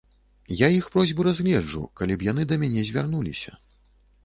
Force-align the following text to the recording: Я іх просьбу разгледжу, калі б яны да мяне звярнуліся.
Я 0.61 0.67
іх 0.77 0.87
просьбу 0.95 1.25
разгледжу, 1.27 1.83
калі 2.01 2.17
б 2.17 2.27
яны 2.31 2.49
да 2.55 2.59
мяне 2.65 2.89
звярнуліся. 2.91 3.51